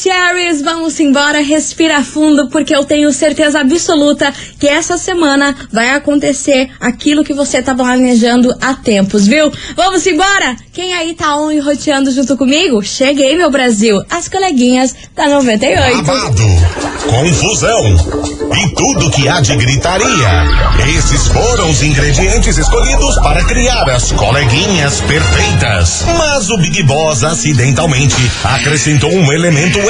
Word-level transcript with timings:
Maravicheries, 0.00 0.62
vamos 0.62 0.98
embora, 0.98 1.42
respira 1.42 2.02
fundo, 2.02 2.48
porque 2.48 2.74
eu 2.74 2.84
tenho 2.84 3.12
certeza 3.12 3.60
absoluta 3.60 4.32
que 4.58 4.66
essa 4.66 4.96
semana 4.96 5.54
vai 5.70 5.90
acontecer 5.90 6.70
aquilo 6.80 7.22
que 7.22 7.34
você 7.34 7.60
tá 7.60 7.74
planejando 7.74 8.54
há 8.62 8.72
tempos, 8.74 9.26
viu? 9.26 9.52
Vamos 9.76 10.06
embora? 10.06 10.56
Quem 10.72 10.94
aí 10.94 11.14
tá 11.14 11.36
on 11.36 11.50
e 11.50 11.58
roteando 11.58 12.10
junto 12.10 12.36
comigo? 12.36 12.82
Cheguei, 12.82 13.36
meu 13.36 13.50
Brasil, 13.50 14.00
as 14.08 14.28
coleguinhas 14.28 14.94
da 15.14 15.28
98. 15.28 16.02
Babado, 16.02 16.42
confusão 17.06 18.30
e 18.56 18.74
tudo 18.74 19.10
que 19.10 19.28
há 19.28 19.40
de 19.40 19.54
gritaria. 19.56 20.46
Esses 20.96 21.28
foram 21.28 21.70
os 21.70 21.82
ingredientes 21.82 22.56
escolhidos 22.56 23.16
para 23.16 23.44
criar 23.44 23.88
as 23.90 24.12
coleguinhas 24.12 25.00
perfeitas. 25.02 26.04
Mas 26.16 26.48
o 26.50 26.56
Big 26.56 26.82
Boss 26.84 27.22
acidentalmente 27.22 28.16
acrescentou 28.44 29.12
um 29.12 29.32
elemento 29.32 29.89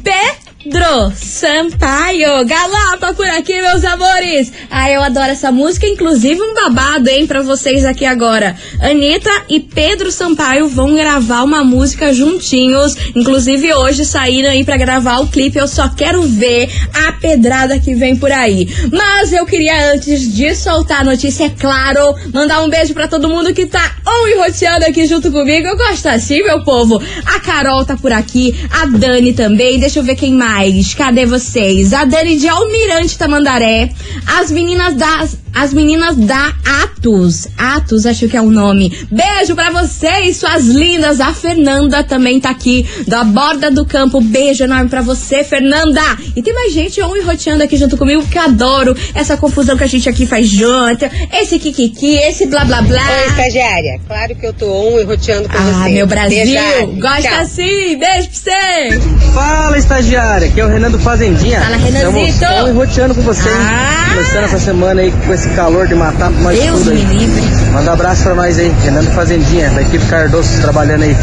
Pedro 0.69 1.13
Sampaio, 1.15 2.45
galopa 2.45 3.13
por 3.13 3.25
aqui, 3.25 3.53
meus 3.61 3.85
amores. 3.85 4.51
Ah, 4.69 4.91
eu 4.91 5.01
adoro 5.01 5.31
essa 5.31 5.49
música, 5.49 5.87
inclusive 5.87 6.41
um 6.41 6.53
babado, 6.53 7.09
hein, 7.09 7.25
pra 7.25 7.41
vocês 7.41 7.85
aqui 7.85 8.03
agora. 8.03 8.53
Anitta 8.81 9.29
e 9.47 9.61
Pedro 9.61 10.11
Sampaio 10.11 10.67
vão 10.67 10.93
gravar 10.93 11.43
uma 11.43 11.63
música 11.63 12.13
juntinhos. 12.13 12.97
Inclusive 13.15 13.73
hoje 13.75 14.03
saíram 14.03 14.49
aí 14.49 14.65
pra 14.65 14.75
gravar 14.75 15.19
o 15.19 15.27
clipe. 15.27 15.57
Eu 15.57 15.69
só 15.69 15.87
quero 15.87 16.23
ver 16.23 16.69
a 16.93 17.13
pedrada 17.13 17.79
que 17.79 17.95
vem 17.95 18.17
por 18.17 18.31
aí. 18.31 18.67
Mas 18.91 19.31
eu 19.31 19.45
queria, 19.45 19.93
antes 19.93 20.33
de 20.33 20.53
soltar 20.53 20.99
a 20.99 21.05
notícia, 21.05 21.45
é 21.45 21.49
claro, 21.49 22.13
mandar 22.33 22.61
um 22.61 22.69
beijo 22.69 22.93
pra 22.93 23.07
todo 23.07 23.29
mundo 23.29 23.53
que 23.53 23.67
tá 23.67 23.95
on 24.05 24.27
e 24.27 24.35
roteando 24.35 24.85
aqui 24.85 25.05
junto 25.05 25.31
comigo. 25.31 25.65
Eu 25.65 25.77
gosto 25.77 26.07
assim, 26.07 26.43
meu 26.43 26.61
povo. 26.65 27.01
A 27.25 27.39
Carol 27.39 27.85
tá 27.85 27.95
por 27.95 28.11
aqui, 28.11 28.53
a 28.69 28.85
Dani 28.85 29.31
também. 29.31 29.79
Deixa 29.79 29.99
eu 29.99 30.03
ver 30.03 30.15
quem 30.15 30.33
mais. 30.33 30.56
Cadê 30.95 31.25
vocês? 31.25 31.93
A 31.93 32.03
Dani 32.03 32.37
de 32.37 32.47
Almirante 32.47 33.17
Tamandaré. 33.17 33.91
As 34.39 34.49
meninas 34.49 34.95
das. 34.95 35.37
As 35.59 35.73
meninas 35.73 36.15
da 36.15 36.53
Atos. 36.83 37.47
Atos, 37.57 38.05
acho 38.05 38.27
que 38.27 38.37
é 38.37 38.41
o 38.41 38.51
nome. 38.51 38.95
Beijo 39.11 39.55
pra 39.55 39.71
vocês, 39.71 40.37
suas 40.37 40.65
lindas. 40.65 41.19
A 41.19 41.33
Fernanda 41.33 42.03
também 42.03 42.39
tá 42.39 42.51
aqui, 42.51 42.85
da 43.07 43.23
borda 43.23 43.71
do 43.71 43.83
campo. 43.85 44.21
Beijo 44.21 44.63
enorme 44.65 44.87
pra 44.89 45.01
você, 45.01 45.43
Fernanda. 45.43 46.01
E 46.35 46.43
tem 46.43 46.53
mais 46.53 46.73
gente 46.73 47.01
on 47.01 47.15
e 47.15 47.21
roteando 47.21 47.63
aqui 47.63 47.75
junto 47.75 47.97
comigo, 47.97 48.23
que 48.27 48.37
adoro 48.37 48.95
essa 49.15 49.35
confusão 49.35 49.75
que 49.75 49.83
a 49.83 49.87
gente 49.87 50.07
aqui 50.07 50.27
faz 50.27 50.47
junto. 50.47 51.05
Esse 51.33 51.57
kikiki, 51.57 52.15
esse 52.17 52.45
blá 52.45 52.63
blá 52.63 52.81
blá. 52.83 53.01
Oi, 53.01 53.27
estagiária. 53.27 53.99
Claro 54.07 54.35
que 54.35 54.45
eu 54.45 54.53
tô 54.53 54.67
on 54.71 54.99
e 54.99 55.03
roteando 55.05 55.49
com 55.49 55.57
Ah, 55.57 55.83
você. 55.85 55.89
meu 55.89 56.05
Brasil. 56.05 56.37
Beijo, 56.45 57.01
Gosta 57.01 57.21
tchau. 57.23 57.39
assim. 57.39 57.97
Beijo 57.97 58.29
pra 58.29 58.53
você. 58.53 58.99
Fala, 59.33 59.77
estagiária, 59.77 60.47
aqui 60.49 60.59
é 60.59 60.65
o 60.65 60.69
Renan 60.69 60.91
do 60.91 60.99
Fazendinha. 60.99 61.61
Fala, 61.61 61.77
Renanzito. 61.77 62.27
Estamos 62.27 62.75
roteando 62.75 63.15
com 63.15 63.21
você, 63.21 63.47
hein? 63.49 63.55
Ah. 63.59 64.05
Começando 64.13 64.43
essa 64.45 64.59
semana 64.59 65.01
aí 65.01 65.11
com 65.25 65.33
esse 65.33 65.46
calor 65.55 65.87
de 65.87 65.95
matar 65.95 66.29
nós 66.31 66.59
Deus 66.59 66.79
tudo 66.79 66.91
me 66.93 67.01
aí. 67.01 67.17
livre. 67.17 67.41
Manda 67.73 67.91
um 67.91 67.93
abraço 67.93 68.23
pra 68.23 68.35
nós 68.35 68.59
aí, 68.59 68.71
Renan 68.83 69.03
Fazendinha, 69.03 69.69
da 69.69 69.81
equipe 69.81 70.05
Cardoso, 70.05 70.61
trabalhando 70.61 71.03
aí 71.03 71.15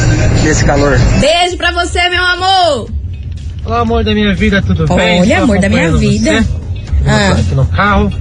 nesse 0.42 0.64
calor. 0.64 0.98
Beijo 1.20 1.56
pra 1.56 1.72
você, 1.72 2.08
meu 2.08 2.22
amor. 2.22 2.88
Olá, 3.64 3.80
amor 3.80 4.04
da 4.04 4.12
minha 4.14 4.34
vida, 4.34 4.60
tudo 4.62 4.86
bem? 4.94 5.20
Olha, 5.20 5.28
Estou 5.30 5.44
amor 5.44 5.58
da 5.58 5.68
minha 5.68 5.96
vida. 5.96 6.42
Você. 6.42 6.48
Ah. 7.06 7.32
Aqui 7.32 7.54
no 7.54 7.66
carro. 7.66 8.12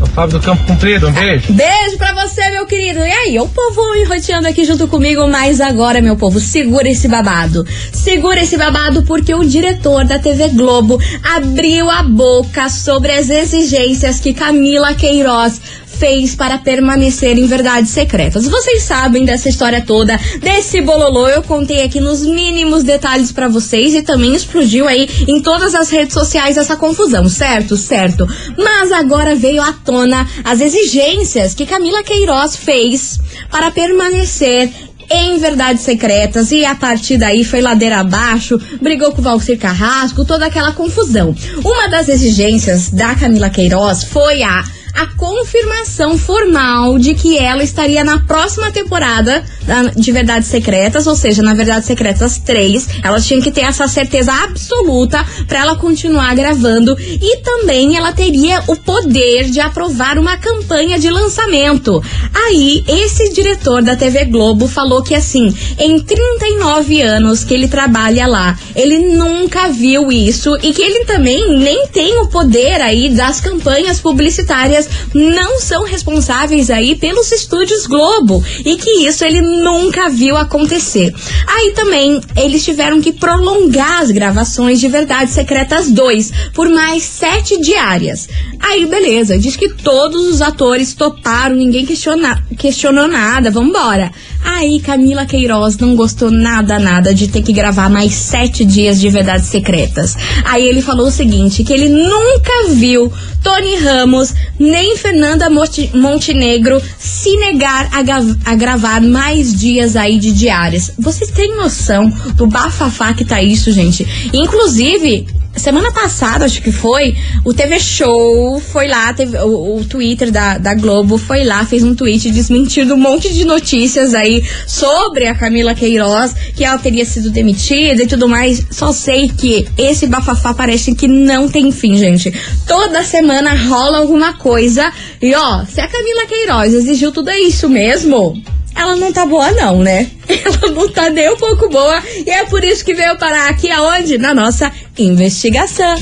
O 0.00 0.06
Fábio 0.06 0.38
do 0.38 0.44
Campo 0.44 0.64
Comprido, 0.66 1.08
um 1.08 1.12
beijo. 1.12 1.52
Beijo 1.52 1.98
pra 1.98 2.14
você, 2.14 2.48
meu 2.50 2.64
querido. 2.66 3.00
E 3.00 3.12
aí, 3.12 3.38
o 3.38 3.46
povo 3.46 3.94
enroteando 3.96 4.48
aqui 4.48 4.64
junto 4.64 4.88
comigo, 4.88 5.28
mas 5.28 5.60
agora, 5.60 6.00
meu 6.00 6.16
povo, 6.16 6.40
segura 6.40 6.88
esse 6.88 7.06
babado. 7.06 7.66
Segura 7.92 8.40
esse 8.40 8.56
babado 8.56 9.02
porque 9.02 9.34
o 9.34 9.44
diretor 9.44 10.06
da 10.06 10.18
TV 10.18 10.48
Globo 10.48 10.98
abriu 11.22 11.90
a 11.90 12.02
boca 12.02 12.70
sobre 12.70 13.12
as 13.12 13.28
exigências 13.28 14.20
que 14.20 14.32
Camila 14.32 14.94
Queiroz 14.94 15.60
fez 16.00 16.34
para 16.34 16.56
permanecer 16.56 17.38
em 17.38 17.46
verdades 17.46 17.90
secretas. 17.90 18.48
Vocês 18.48 18.84
sabem 18.84 19.22
dessa 19.22 19.50
história 19.50 19.82
toda, 19.82 20.18
desse 20.40 20.80
bololô, 20.80 21.28
eu 21.28 21.42
contei 21.42 21.82
aqui 21.82 22.00
nos 22.00 22.22
mínimos 22.22 22.82
detalhes 22.82 23.30
pra 23.30 23.48
vocês 23.48 23.94
e 23.94 24.00
também 24.00 24.34
explodiu 24.34 24.88
aí 24.88 25.06
em 25.28 25.42
todas 25.42 25.74
as 25.74 25.90
redes 25.90 26.14
sociais 26.14 26.56
essa 26.56 26.74
confusão, 26.74 27.28
certo? 27.28 27.76
Certo. 27.76 28.26
Mas 28.56 28.90
agora 28.90 29.34
veio 29.34 29.60
à 29.60 29.74
tona 29.74 30.26
as 30.42 30.62
exigências 30.62 31.52
que 31.52 31.66
Camila 31.66 32.02
Queiroz 32.02 32.56
fez 32.56 33.20
para 33.50 33.70
permanecer 33.70 34.70
em 35.10 35.36
Verdades 35.38 35.82
Secretas 35.82 36.50
e 36.50 36.64
a 36.64 36.74
partir 36.74 37.18
daí 37.18 37.44
foi 37.44 37.60
ladeira 37.60 37.98
abaixo, 37.98 38.58
brigou 38.80 39.12
com 39.12 39.20
o 39.20 39.24
Valcir 39.24 39.58
Carrasco, 39.58 40.24
toda 40.24 40.46
aquela 40.46 40.72
confusão. 40.72 41.34
Uma 41.62 41.88
das 41.88 42.08
exigências 42.08 42.88
da 42.88 43.14
Camila 43.14 43.50
Queiroz 43.50 44.04
foi 44.04 44.42
a 44.42 44.64
a 44.94 45.06
confirmação 45.16 46.16
formal 46.18 46.98
de 46.98 47.14
que 47.14 47.38
ela 47.38 47.62
estaria 47.62 48.02
na 48.04 48.18
próxima 48.20 48.70
temporada 48.70 49.44
da- 49.66 49.82
de 49.96 50.12
Verdades 50.12 50.48
Secretas, 50.48 51.06
ou 51.06 51.16
seja, 51.16 51.42
na 51.42 51.54
Verdades 51.54 51.86
Secretas 51.86 52.38
3. 52.38 52.88
Ela 53.02 53.20
tinha 53.20 53.40
que 53.40 53.50
ter 53.50 53.62
essa 53.62 53.86
certeza 53.88 54.32
absoluta 54.32 55.24
pra 55.46 55.60
ela 55.60 55.76
continuar 55.76 56.34
gravando 56.34 56.96
e 57.00 57.36
também 57.38 57.96
ela 57.96 58.12
teria 58.12 58.62
o 58.66 58.76
poder 58.76 59.44
de 59.50 59.60
aprovar 59.60 60.18
uma 60.18 60.36
campanha 60.36 60.98
de 60.98 61.10
lançamento. 61.10 62.02
Aí, 62.46 62.84
esse 62.86 63.32
diretor 63.32 63.82
da 63.82 63.96
TV 63.96 64.24
Globo 64.26 64.66
falou 64.68 65.02
que 65.02 65.14
assim, 65.14 65.54
em 65.78 65.98
39 66.00 67.00
anos 67.02 67.44
que 67.44 67.54
ele 67.54 67.68
trabalha 67.68 68.26
lá, 68.26 68.58
ele 68.74 68.98
nunca 68.98 69.68
viu 69.68 70.10
isso 70.12 70.56
e 70.62 70.72
que 70.72 70.82
ele 70.82 71.04
também 71.04 71.58
nem 71.58 71.86
tem 71.88 72.18
o 72.20 72.28
poder 72.28 72.80
aí 72.80 73.10
das 73.10 73.40
campanhas 73.40 74.00
publicitárias, 74.00 74.79
não 75.14 75.60
são 75.60 75.84
responsáveis 75.84 76.70
aí 76.70 76.94
pelos 76.96 77.30
estúdios 77.32 77.86
Globo 77.86 78.42
e 78.64 78.76
que 78.76 79.06
isso 79.06 79.24
ele 79.24 79.40
nunca 79.40 80.08
viu 80.08 80.36
acontecer. 80.36 81.14
Aí 81.46 81.72
também 81.72 82.20
eles 82.36 82.64
tiveram 82.64 83.00
que 83.00 83.12
prolongar 83.12 84.02
as 84.02 84.10
gravações 84.10 84.80
de 84.80 84.88
Verdades 84.88 85.34
Secretas 85.34 85.90
2 85.90 86.30
por 86.54 86.68
mais 86.68 87.02
sete 87.02 87.60
diárias. 87.60 88.28
Aí 88.58 88.86
beleza, 88.86 89.38
diz 89.38 89.56
que 89.56 89.68
todos 89.68 90.26
os 90.26 90.42
atores 90.42 90.94
toparam, 90.94 91.56
ninguém 91.56 91.86
questiona, 91.86 92.42
questionou 92.56 93.08
nada, 93.08 93.50
vambora. 93.50 94.12
Aí 94.44 94.80
Camila 94.80 95.24
Queiroz 95.26 95.76
não 95.78 95.94
gostou 95.94 96.30
nada, 96.30 96.78
nada 96.78 97.14
de 97.14 97.28
ter 97.28 97.42
que 97.42 97.52
gravar 97.52 97.88
mais 97.88 98.12
sete 98.14 98.64
dias 98.64 99.00
de 99.00 99.08
Verdades 99.08 99.46
Secretas. 99.46 100.16
Aí 100.44 100.66
ele 100.66 100.82
falou 100.82 101.06
o 101.08 101.10
seguinte, 101.10 101.62
que 101.64 101.72
ele 101.72 101.88
nunca 101.88 102.68
viu 102.70 103.12
Tony 103.42 103.76
Ramos 103.76 104.34
nem 104.58 104.96
Fernanda 104.96 105.48
Monte- 105.48 105.90
Montenegro 105.94 106.80
se 106.98 107.36
negar 107.36 107.88
a, 107.92 108.50
a 108.50 108.54
gravar 108.54 109.00
mais 109.00 109.54
dias 109.58 109.96
aí 109.96 110.18
de 110.18 110.32
diárias. 110.32 110.92
Vocês 110.98 111.30
têm 111.30 111.56
noção 111.56 112.10
do 112.34 112.46
bafafá 112.46 113.14
que 113.14 113.24
tá 113.24 113.42
isso, 113.42 113.70
gente? 113.72 114.06
Inclusive, 114.32 115.26
Semana 115.56 115.92
passada, 115.92 116.44
acho 116.44 116.62
que 116.62 116.70
foi, 116.70 117.14
o 117.44 117.52
TV 117.52 117.80
Show 117.80 118.60
foi 118.60 118.86
lá, 118.86 119.12
teve, 119.12 119.36
o, 119.38 119.78
o 119.78 119.84
Twitter 119.84 120.30
da, 120.30 120.56
da 120.58 120.74
Globo 120.74 121.18
foi 121.18 121.44
lá, 121.44 121.66
fez 121.66 121.82
um 121.82 121.94
tweet 121.94 122.30
desmentindo 122.30 122.94
um 122.94 122.96
monte 122.96 123.34
de 123.34 123.44
notícias 123.44 124.14
aí 124.14 124.42
sobre 124.66 125.26
a 125.26 125.34
Camila 125.34 125.74
Queiroz, 125.74 126.34
que 126.54 126.64
ela 126.64 126.78
teria 126.78 127.04
sido 127.04 127.30
demitida 127.30 128.02
e 128.02 128.06
tudo 128.06 128.28
mais. 128.28 128.64
Só 128.70 128.92
sei 128.92 129.28
que 129.28 129.66
esse 129.76 130.06
bafafá 130.06 130.54
parece 130.54 130.94
que 130.94 131.08
não 131.08 131.48
tem 131.48 131.72
fim, 131.72 131.96
gente. 131.96 132.32
Toda 132.66 133.02
semana 133.02 133.52
rola 133.54 133.98
alguma 133.98 134.34
coisa. 134.34 134.90
E 135.20 135.34
ó, 135.34 135.64
se 135.64 135.80
a 135.80 135.88
Camila 135.88 136.26
Queiroz 136.26 136.72
exigiu 136.72 137.10
tudo 137.10 137.30
isso 137.30 137.68
mesmo, 137.68 138.40
ela 138.74 138.96
não 138.96 139.12
tá 139.12 139.26
boa 139.26 139.50
não, 139.52 139.82
né? 139.82 140.10
Ela 140.28 140.72
não 140.72 140.88
tá 140.88 141.10
nem 141.10 141.30
um 141.30 141.36
pouco 141.36 141.68
boa 141.68 142.02
e 142.24 142.30
é 142.30 142.44
por 142.44 142.62
isso 142.62 142.84
que 142.84 142.94
veio 142.94 143.18
parar 143.18 143.48
aqui 143.48 143.70
aonde? 143.70 144.16
Na 144.16 144.32
nossa 144.32 144.72
investigação. 144.96 145.94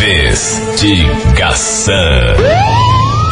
Investigação. 0.00 1.96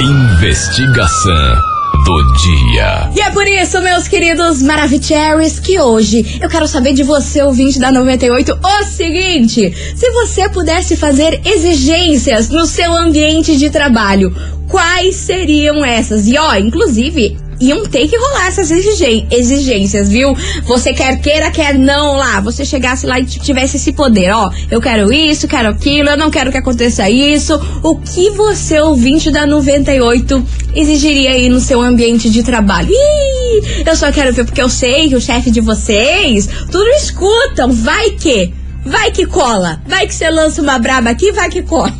Investigação 0.00 1.74
do 2.04 2.32
dia. 2.34 3.10
E 3.16 3.20
é 3.20 3.30
por 3.30 3.46
isso, 3.46 3.80
meus 3.80 4.06
queridos 4.06 4.62
Maravicheries, 4.62 5.58
que 5.58 5.80
hoje 5.80 6.38
eu 6.40 6.48
quero 6.48 6.68
saber 6.68 6.92
de 6.92 7.02
você, 7.02 7.42
ouvinte 7.42 7.78
da 7.78 7.90
98, 7.90 8.58
o 8.62 8.84
seguinte: 8.84 9.72
se 9.96 10.10
você 10.10 10.48
pudesse 10.48 10.96
fazer 10.96 11.40
exigências 11.44 12.50
no 12.50 12.66
seu 12.66 12.92
ambiente 12.92 13.56
de 13.56 13.70
trabalho, 13.70 14.34
quais 14.68 15.16
seriam 15.16 15.84
essas? 15.84 16.28
E 16.28 16.36
ó, 16.36 16.54
inclusive. 16.56 17.36
Iam 17.60 17.86
ter 17.86 18.08
que 18.08 18.16
rolar 18.16 18.48
essas 18.48 18.70
exigências, 18.70 20.08
viu? 20.08 20.34
Você 20.64 20.92
quer 20.92 21.20
queira, 21.20 21.50
quer 21.50 21.78
não 21.78 22.16
lá. 22.16 22.40
Você 22.40 22.64
chegasse 22.64 23.06
lá 23.06 23.18
e 23.20 23.24
tivesse 23.24 23.76
esse 23.76 23.92
poder, 23.92 24.30
ó. 24.32 24.50
Eu 24.70 24.80
quero 24.80 25.12
isso, 25.12 25.48
quero 25.48 25.68
aquilo, 25.68 26.10
eu 26.10 26.16
não 26.16 26.30
quero 26.30 26.50
que 26.50 26.58
aconteça 26.58 27.08
isso. 27.08 27.54
O 27.82 27.96
que 27.96 28.30
você, 28.30 28.80
ouvinte 28.80 29.30
da 29.30 29.46
98, 29.46 30.44
exigiria 30.74 31.30
aí 31.30 31.48
no 31.48 31.60
seu 31.60 31.80
ambiente 31.80 32.28
de 32.28 32.42
trabalho? 32.42 32.90
Ih, 32.90 33.84
eu 33.86 33.96
só 33.96 34.10
quero 34.10 34.32
ver 34.32 34.44
porque 34.44 34.62
eu 34.62 34.68
sei 34.68 35.08
que 35.08 35.16
o 35.16 35.20
chefe 35.20 35.50
de 35.50 35.60
vocês 35.60 36.48
tudo 36.70 36.88
escutam. 36.90 37.70
Vai 37.70 38.10
que. 38.10 38.63
Vai 38.84 39.10
que 39.10 39.24
cola. 39.26 39.80
Vai 39.86 40.06
que 40.06 40.14
você 40.14 40.28
lança 40.30 40.60
uma 40.60 40.78
braba 40.78 41.08
aqui, 41.10 41.32
vai 41.32 41.48
que 41.48 41.62
cola. 41.62 41.92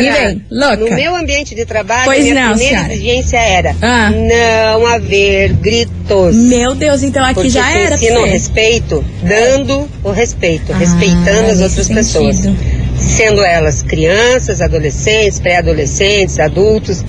E 0.00 0.10
vem, 0.10 0.42
louca. 0.50 0.76
no 0.76 0.90
meu 0.94 1.14
ambiente 1.16 1.54
de 1.54 1.64
trabalho, 1.64 2.04
Pois 2.04 2.20
a 2.20 2.22
minha 2.22 2.34
não, 2.34 2.50
primeira 2.54 2.76
senhora. 2.78 2.92
exigência 2.94 3.36
era 3.38 3.76
Ah. 3.82 4.10
não 4.10 4.86
haver 4.86 5.52
gritos. 5.54 6.36
Meu 6.36 6.74
Deus, 6.74 7.02
então 7.02 7.22
aqui 7.24 7.34
Porque 7.34 7.50
já 7.50 7.70
era. 7.70 7.94
ensina 7.94 8.12
pra 8.12 8.20
o 8.20 8.24
você. 8.26 8.30
respeito, 8.32 9.04
dando 9.22 9.88
o 10.04 10.10
respeito, 10.10 10.72
Ah, 10.72 10.76
respeitando 10.78 11.50
as 11.50 11.60
outras 11.60 11.88
pessoas. 11.88 12.36
sentido. 12.36 12.56
Sendo 12.98 13.44
elas 13.44 13.82
crianças, 13.82 14.60
adolescentes, 14.60 15.40
pré-adolescentes, 15.40 16.38
adultos. 16.38 17.04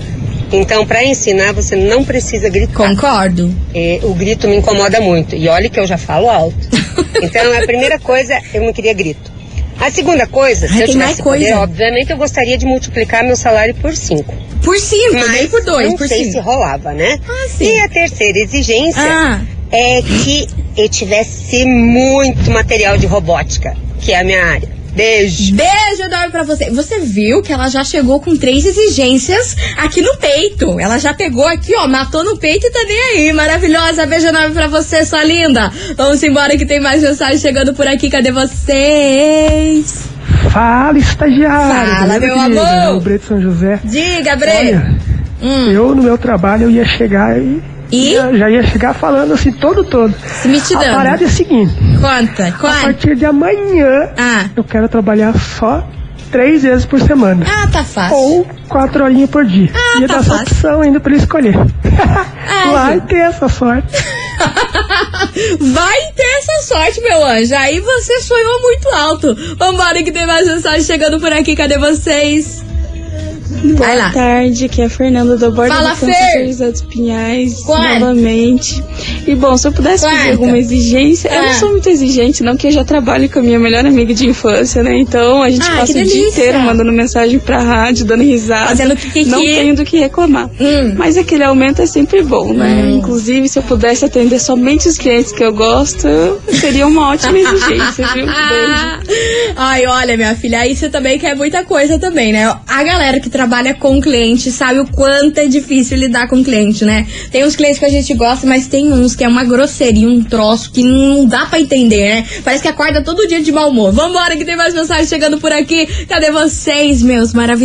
Então, 0.52 0.86
para 0.86 1.02
ensinar, 1.04 1.52
você 1.52 1.74
não 1.74 2.04
precisa 2.04 2.48
gritar. 2.48 2.88
Concordo. 2.88 3.52
É, 3.74 3.98
o 4.02 4.14
grito 4.14 4.46
me 4.46 4.56
incomoda 4.56 5.00
muito. 5.00 5.34
E 5.34 5.48
olha 5.48 5.68
que 5.68 5.78
eu 5.80 5.86
já 5.86 5.96
falo 5.98 6.28
alto. 6.28 6.56
Então, 7.22 7.56
a 7.56 7.62
primeira 7.64 7.98
coisa, 7.98 8.38
eu 8.52 8.62
não 8.62 8.72
queria 8.72 8.92
grito. 8.92 9.32
A 9.86 9.90
segunda 9.90 10.26
coisa, 10.26 10.64
Ai, 10.66 10.72
se 10.72 10.80
eu 10.82 10.86
tem 10.86 10.96
mais 10.96 11.10
tivesse 11.10 11.22
poder, 11.22 11.44
coisa. 11.50 11.60
obviamente 11.60 12.10
eu 12.10 12.16
gostaria 12.16 12.56
de 12.56 12.64
multiplicar 12.64 13.22
meu 13.22 13.36
salário 13.36 13.74
por 13.74 13.94
cinco. 13.94 14.34
Por 14.62 14.78
cinco, 14.78 15.12
nem 15.14 15.26
Mas 15.28 15.50
por 15.50 15.62
dois, 15.62 15.88
não 15.90 15.96
por 15.98 16.08
sei 16.08 16.20
cinco. 16.24 16.32
se 16.32 16.38
rolava, 16.40 16.92
né? 16.94 17.18
Ah, 17.28 17.48
sim. 17.50 17.64
E 17.66 17.80
a 17.80 17.88
terceira 17.90 18.38
exigência 18.38 19.02
Ah. 19.02 19.40
é 19.70 20.00
que 20.00 20.46
eu 20.76 20.88
tivesse 20.88 21.66
muito 21.66 22.50
material 22.50 22.96
de 22.96 23.06
robótica, 23.06 23.76
que 24.00 24.12
é 24.12 24.20
a 24.20 24.24
minha 24.24 24.42
área. 24.42 24.68
Beijo. 24.94 25.54
Beijo 25.54 26.02
enorme 26.04 26.30
pra 26.30 26.42
você. 26.44 26.70
Você 26.70 27.00
viu 27.00 27.42
que 27.42 27.52
ela 27.52 27.68
já 27.68 27.82
chegou 27.82 28.20
com 28.20 28.36
três 28.36 28.64
exigências 28.64 29.56
aqui 29.76 30.00
no 30.00 30.16
peito. 30.18 30.78
Ela 30.78 30.98
já 30.98 31.12
pegou 31.12 31.46
aqui, 31.46 31.74
ó, 31.76 31.88
matou 31.88 32.22
no 32.24 32.36
peito 32.36 32.66
e 32.66 32.70
tá 32.70 32.78
nem 32.86 33.00
aí. 33.26 33.32
Maravilhosa. 33.32 34.06
Beijo 34.06 34.28
enorme 34.28 34.54
pra 34.54 34.68
você, 34.68 35.04
sua 35.04 35.24
linda. 35.24 35.70
Vamos 35.96 36.22
embora 36.22 36.56
que 36.56 36.64
tem 36.64 36.80
mais 36.80 37.02
mensagem 37.02 37.38
chegando 37.38 37.74
por 37.74 37.86
aqui. 37.88 38.08
Cadê 38.08 38.30
vocês? 38.32 40.04
Fala, 40.50 40.96
estagiário. 40.98 41.94
Fala, 42.08 42.20
meu 42.20 42.38
amor. 42.38 42.66
É 42.66 42.90
o 42.90 43.00
Breto 43.00 43.26
São 43.26 43.40
José. 43.40 43.80
Diga, 43.84 44.36
Bre. 44.36 44.50
Olha, 44.50 44.94
Hum. 45.42 45.70
eu 45.70 45.94
no 45.94 46.02
meu 46.02 46.16
trabalho 46.16 46.64
eu 46.64 46.70
ia 46.70 46.84
chegar 46.86 47.36
e, 47.38 47.60
E? 47.94 48.38
já 48.38 48.50
ia 48.50 48.62
chegar 48.64 48.94
falando 48.94 49.32
assim 49.32 49.52
todo 49.52 49.84
todo. 49.84 50.14
Se 50.42 50.48
me 50.48 50.60
te 50.60 50.74
A 50.74 50.78
parada 50.78 51.22
é 51.24 51.26
a 51.26 51.30
seguinte, 51.30 51.72
Conta, 52.00 52.46
a 52.48 52.52
conta. 52.52 52.80
partir 52.82 53.16
de 53.16 53.24
amanhã 53.24 54.10
Ah. 54.18 54.46
eu 54.56 54.64
quero 54.64 54.88
trabalhar 54.88 55.34
só 55.38 55.86
três 56.30 56.62
vezes 56.62 56.84
por 56.84 57.00
semana. 57.00 57.44
Ah, 57.48 57.66
tá 57.68 57.84
fácil. 57.84 58.16
Ou 58.16 58.46
quatro 58.68 59.04
horinhas 59.04 59.30
por 59.30 59.44
dia. 59.44 59.70
Ah, 59.74 60.00
ia 60.00 60.08
tá 60.08 60.14
dar 60.14 60.20
essa 60.20 60.30
fácil. 60.38 60.42
opção 60.52 60.80
ainda 60.82 60.98
pra 61.00 61.12
ele 61.12 61.20
escolher. 61.22 61.54
Vai 62.72 62.94
gente. 62.94 63.06
ter 63.06 63.16
essa 63.18 63.48
sorte. 63.48 63.88
Vai 65.60 65.98
ter 66.16 66.38
essa 66.38 66.66
sorte, 66.74 67.00
meu 67.00 67.24
anjo. 67.24 67.54
Aí 67.54 67.80
você 67.80 68.20
sonhou 68.20 68.60
muito 68.62 68.88
alto. 68.88 69.36
Vambora 69.56 70.02
que 70.02 70.10
tem 70.12 70.26
mais 70.26 70.46
mensagem 70.46 70.82
chegando 70.82 71.20
por 71.20 71.32
aqui. 71.32 71.54
Cadê 71.56 71.78
vocês? 71.78 72.64
Vai 73.76 73.96
lá. 73.96 74.04
Boa 74.08 74.12
tarde, 74.14 74.64
aqui 74.64 74.80
é 74.80 74.86
a 74.86 74.90
Fernanda 74.90 75.36
do 75.36 75.52
Borda 75.52 75.74
Fala, 75.74 75.90
do 75.90 75.96
Fer. 75.96 76.46
José 76.46 76.70
dos 76.70 76.82
Pinhais, 76.82 77.60
Quanto? 77.60 78.00
novamente. 78.00 78.82
E 79.26 79.34
bom, 79.34 79.56
se 79.56 79.68
eu 79.68 79.72
pudesse 79.72 80.04
Quanto? 80.04 80.16
fazer 80.16 80.30
alguma 80.32 80.58
exigência, 80.58 81.28
eu 81.28 81.40
Ah. 81.40 81.46
não 81.46 81.54
sou 81.54 81.70
muito 81.72 81.88
exigente, 81.88 82.42
não, 82.42 82.56
que 82.56 82.66
eu 82.68 82.70
já 82.70 82.84
trabalho 82.84 83.28
com 83.28 83.38
a 83.40 83.42
minha 83.42 83.58
melhor 83.58 83.84
amiga 83.84 84.14
de 84.14 84.26
infância, 84.26 84.82
né? 84.82 84.96
Então 84.98 85.42
a 85.42 85.50
gente 85.50 85.66
Ah, 85.70 85.76
passa 85.76 85.92
que 85.92 86.00
o 86.02 86.04
dia 86.04 86.28
inteiro 86.28 86.58
mandando 86.60 86.90
mensagem 86.92 87.38
pra 87.38 87.60
rádio, 87.60 88.06
dando 88.06 88.22
risada. 88.22 88.68
Fazendo 88.68 88.96
kikiki. 88.96 89.28
Não 89.30 89.38
tenho 89.40 89.76
do 89.76 89.84
que 89.84 89.98
reclamar. 89.98 90.48
Hum. 90.60 90.94
Mas 90.96 91.16
aquele 91.18 91.44
aumento 91.44 91.82
é 91.82 91.86
sempre 91.86 92.22
bom, 92.22 92.52
né? 92.52 92.90
Inclusive, 92.92 93.48
se 93.48 93.58
eu 93.58 93.62
pudesse 93.62 94.04
atender 94.04 94.38
somente 94.38 94.88
os 94.88 94.96
clientes 94.96 95.32
que 95.32 95.44
eu 95.44 95.52
gosto, 95.52 96.08
seria 96.50 96.86
uma 96.86 97.10
ótima 97.10 97.38
exigência, 97.38 98.06
viu? 98.14 98.24
Beijo. 99.04 99.54
Ai, 99.56 99.86
olha, 99.86 100.16
minha 100.16 100.34
filha, 100.34 100.60
aí 100.60 100.74
você 100.74 100.88
também 100.88 101.18
quer 101.18 101.36
muita 101.36 101.62
coisa 101.64 101.98
também, 101.98 102.32
né? 102.32 102.52
A 102.66 102.82
galera 102.82 103.20
que 103.20 103.28
trabalha 103.38 103.74
com 103.74 104.00
cliente 104.00 104.52
sabe 104.52 104.78
o 104.78 104.86
quanto 104.86 105.38
é 105.38 105.46
difícil 105.48 105.98
lidar 105.98 106.28
com 106.28 106.44
cliente, 106.44 106.84
né? 106.84 107.04
Tem 107.32 107.44
uns 107.44 107.56
clientes 107.56 107.80
que 107.80 107.84
a 107.84 107.88
gente 107.88 108.14
gosta, 108.14 108.46
mas 108.46 108.68
tem 108.68 108.92
uns 108.92 109.16
que 109.16 109.24
é 109.24 109.28
uma 109.28 109.42
grosseria, 109.42 110.08
um 110.08 110.22
troço 110.22 110.70
que 110.70 110.84
não 110.84 111.26
dá 111.26 111.44
pra 111.46 111.58
entender, 111.60 112.14
né? 112.14 112.26
Parece 112.44 112.62
que 112.62 112.68
acorda 112.68 113.02
todo 113.02 113.26
dia 113.26 113.42
de 113.42 113.50
mau 113.50 113.70
humor. 113.70 113.90
Vambora 113.90 114.36
que 114.36 114.44
tem 114.44 114.54
mais 114.56 114.72
mensagem 114.72 115.06
chegando 115.06 115.38
por 115.38 115.50
aqui. 115.50 115.84
Cadê 116.08 116.30
vocês, 116.30 117.02
meus 117.02 117.34
maravilhosos? 117.34 117.64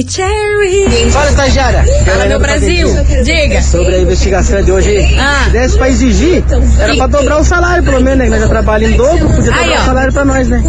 Fala, 1.13 1.29
estagiária. 1.29 1.85
Fala, 2.03 2.25
meu 2.25 2.39
Brasil. 2.39 2.87
Diga. 3.23 3.61
Sobre 3.61 3.93
a 3.95 3.99
investigação 3.99 4.63
de 4.63 4.71
hoje, 4.71 4.97
Ah. 5.19 5.43
se 5.45 5.49
desse 5.51 5.77
pra 5.77 5.89
exigir, 5.89 6.43
era 6.79 6.95
pra 6.95 7.05
dobrar 7.05 7.39
o 7.41 7.43
salário, 7.43 7.83
pelo 7.83 8.01
menos, 8.01 8.17
né? 8.17 8.29
Nós 8.29 8.39
já 8.41 8.47
trabalhamos 8.47 8.95
em 8.95 8.97
dobro, 8.97 9.29
podia 9.35 9.53
Aí, 9.53 9.59
dobrar 9.65 9.79
ó. 9.79 9.81
o 9.81 9.85
salário 9.85 10.13
pra 10.13 10.25
nós, 10.25 10.47
né? 10.49 10.63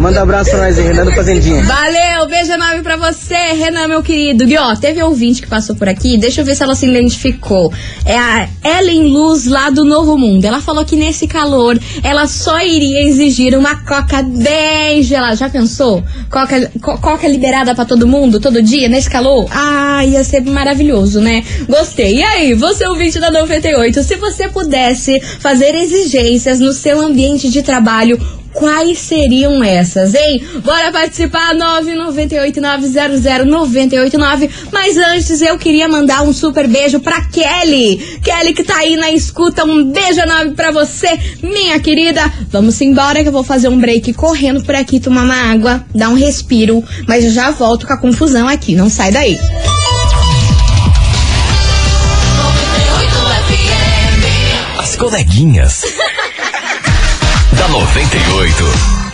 Manda 0.00 0.20
abraço 0.20 0.50
pra 0.50 0.58
nós 0.60 0.78
aí, 0.78 0.84
Renan 0.84 1.04
do 1.06 1.12
Fazendinha. 1.12 1.62
Valeu, 1.62 2.28
beijo 2.28 2.52
enorme 2.52 2.82
pra 2.82 2.96
você, 2.96 3.34
Renan, 3.56 3.88
meu 3.88 4.02
querido. 4.02 4.33
E 4.42 4.56
ó, 4.58 4.74
teve 4.76 5.02
ouvinte 5.02 5.40
que 5.42 5.48
passou 5.48 5.76
por 5.76 5.88
aqui, 5.88 6.16
deixa 6.18 6.40
eu 6.40 6.44
ver 6.44 6.54
se 6.56 6.62
ela 6.62 6.74
se 6.74 6.86
identificou. 6.86 7.72
É 8.04 8.16
a 8.18 8.48
Ellen 8.64 9.04
Luz 9.08 9.46
lá 9.46 9.70
do 9.70 9.84
Novo 9.84 10.16
Mundo. 10.18 10.44
Ela 10.44 10.60
falou 10.60 10.84
que 10.84 10.96
nesse 10.96 11.26
calor 11.26 11.78
ela 12.02 12.26
só 12.26 12.60
iria 12.60 13.02
exigir 13.08 13.56
uma 13.56 13.76
coca 13.84 14.22
bem 14.22 15.02
gelada. 15.02 15.36
Já 15.36 15.48
pensou? 15.48 16.02
Coca, 16.30 16.70
co- 16.80 16.98
coca 16.98 17.28
liberada 17.28 17.74
pra 17.74 17.84
todo 17.84 18.06
mundo, 18.06 18.40
todo 18.40 18.62
dia, 18.62 18.88
nesse 18.88 19.08
calor? 19.08 19.46
Ah, 19.50 20.04
ia 20.04 20.24
ser 20.24 20.40
maravilhoso, 20.42 21.20
né? 21.20 21.44
Gostei. 21.68 22.16
E 22.16 22.22
aí, 22.22 22.54
você 22.54 22.86
ouvinte 22.86 23.18
da 23.20 23.30
98, 23.30 24.02
se 24.02 24.16
você 24.16 24.48
pudesse 24.48 25.20
fazer 25.40 25.74
exigências 25.74 26.60
no 26.60 26.72
seu 26.72 27.00
ambiente 27.00 27.48
de 27.50 27.62
trabalho, 27.62 28.18
Quais 28.54 28.98
seriam 29.00 29.62
essas, 29.64 30.14
hein? 30.14 30.40
Bora 30.64 30.92
participar, 30.92 31.54
998-900-989. 31.56 34.48
Mas 34.72 34.96
antes 34.96 35.42
eu 35.42 35.58
queria 35.58 35.88
mandar 35.88 36.22
um 36.22 36.32
super 36.32 36.68
beijo 36.68 37.00
pra 37.00 37.20
Kelly. 37.22 38.20
Kelly 38.22 38.54
que 38.54 38.62
tá 38.62 38.76
aí 38.78 38.94
na 38.96 39.10
escuta, 39.10 39.64
um 39.64 39.90
beijo 39.90 40.20
enorme 40.20 40.52
pra 40.52 40.70
você, 40.70 41.18
minha 41.42 41.80
querida. 41.80 42.32
Vamos 42.48 42.80
embora 42.80 43.22
que 43.22 43.28
eu 43.28 43.32
vou 43.32 43.42
fazer 43.42 43.66
um 43.68 43.78
break 43.78 44.12
correndo 44.14 44.62
por 44.62 44.76
aqui, 44.76 45.00
tomar 45.00 45.24
uma 45.24 45.50
água, 45.52 45.84
dar 45.92 46.10
um 46.10 46.14
respiro. 46.14 46.82
Mas 47.08 47.24
eu 47.24 47.32
já 47.32 47.50
volto 47.50 47.84
com 47.86 47.92
a 47.92 47.98
confusão 47.98 48.46
aqui, 48.48 48.76
não 48.76 48.88
sai 48.88 49.10
daí. 49.10 49.36
As 54.78 54.94
coleguinhas. 54.94 55.82
da 57.64 57.68
98. 57.68 58.64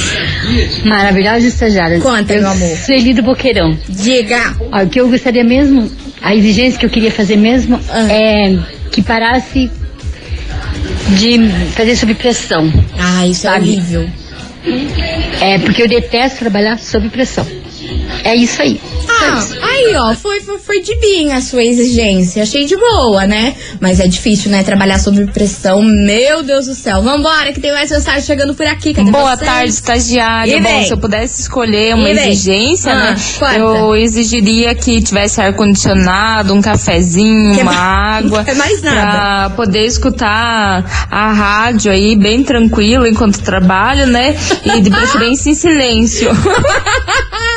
Maravilhosa 0.85 1.70
estagiária. 1.71 1.99
Conta, 1.99 2.33
eu 2.33 2.41
meu 2.41 2.51
amor. 2.51 2.77
Sueli 2.77 3.13
do 3.13 3.23
Boqueirão. 3.23 3.77
Diga. 3.89 4.55
Ó, 4.71 4.83
o 4.83 4.89
que 4.89 4.99
eu 4.99 5.09
gostaria 5.09 5.43
mesmo, 5.43 5.89
a 6.21 6.35
exigência 6.35 6.79
que 6.79 6.85
eu 6.85 6.89
queria 6.89 7.11
fazer 7.11 7.37
mesmo 7.37 7.79
Ah. 7.89 8.11
é 8.11 8.57
que 8.91 9.01
parasse 9.01 9.69
de 11.17 11.37
fazer 11.75 11.95
sob 11.95 12.13
pressão. 12.15 12.71
Ah, 12.99 13.25
isso 13.27 13.47
é 13.47 13.51
Sabe? 13.51 13.69
horrível. 13.69 14.09
É 15.41 15.57
porque 15.59 15.81
eu 15.81 15.87
detesto 15.87 16.39
trabalhar 16.39 16.77
sob 16.77 17.09
pressão. 17.09 17.45
É 18.23 18.35
isso 18.35 18.61
aí. 18.61 18.79
Ah, 19.23 19.67
aí, 19.67 19.95
ó, 19.95 20.15
foi, 20.15 20.39
foi, 20.41 20.57
foi 20.57 20.81
de 20.81 20.95
bem 20.99 21.31
a 21.33 21.41
sua 21.41 21.63
exigência. 21.63 22.43
Achei 22.43 22.65
de 22.65 22.75
boa, 22.75 23.25
né? 23.27 23.55
Mas 23.79 23.99
é 23.99 24.07
difícil, 24.07 24.49
né? 24.51 24.63
Trabalhar 24.63 24.97
sob 24.99 25.25
pressão. 25.27 25.81
Meu 25.81 26.41
Deus 26.43 26.65
do 26.65 26.73
céu. 26.73 27.01
Vambora, 27.03 27.53
que 27.53 27.59
tem 27.59 27.71
mais 27.71 27.89
mensagem 27.91 28.21
chegando 28.21 28.53
por 28.55 28.65
aqui. 28.65 28.93
Cadê 28.93 29.11
Boa 29.11 29.35
vocês? 29.35 29.49
tarde, 29.49 29.69
estagiária. 29.71 30.57
E 30.57 30.61
Bom, 30.61 30.83
se 30.85 30.91
eu 30.93 30.97
pudesse 30.97 31.41
escolher 31.41 31.93
uma 31.95 32.09
E 32.09 32.17
exigência, 32.17 32.91
Ah, 32.91 33.11
né? 33.11 33.15
conta. 33.39 33.55
Eu 33.57 33.95
exigiria 33.95 34.73
que 34.73 35.01
tivesse 35.01 35.39
ar-condicionado, 35.41 36.53
um 36.53 36.61
cafezinho, 36.61 37.55
Que 37.55 37.61
uma 37.61 37.71
mais- 37.73 38.25
água. 38.25 38.43
que 38.43 38.53
mais 38.55 38.81
nada. 38.81 39.01
Pra 39.01 39.49
poder 39.55 39.85
escutar 39.85 41.07
a 41.11 41.31
rádio 41.31 41.91
aí 41.91 42.15
bem 42.15 42.43
tranquilo 42.43 43.05
enquanto 43.07 43.39
trabalho, 43.41 44.07
né? 44.07 44.35
E 44.65 44.81
de 44.81 44.89
preferência 44.91 45.49
em 45.49 45.55
silêncio. 45.55 46.29